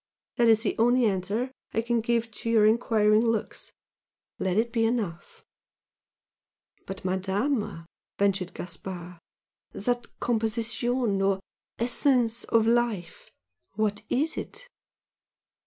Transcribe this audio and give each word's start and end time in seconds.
that 0.37 0.49
is 0.49 0.63
the 0.63 0.75
only 0.79 1.05
answer 1.05 1.51
I 1.75 1.83
can 1.83 2.01
give 2.01 2.31
to 2.31 2.49
your 2.49 2.65
enquiring 2.65 3.23
looks! 3.23 3.71
let 4.39 4.57
it 4.57 4.73
be 4.73 4.83
enough!" 4.83 5.45
"But, 6.87 7.05
Madama" 7.05 7.85
ventured 8.17 8.55
Gaspard 8.55 9.19
"that 9.73 10.07
composition 10.19 11.21
or 11.21 11.39
essence 11.77 12.45
of 12.45 12.65
Life! 12.65 13.29
what 13.75 14.01
is 14.09 14.37
it?" 14.37 14.67